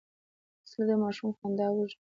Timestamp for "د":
0.89-0.91